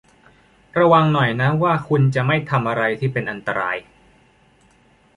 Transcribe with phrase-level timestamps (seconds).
[0.79, 3.77] ระวังหน่อยนะว่าคุณจะไม่ทำอะไรที่เป็นอันตราย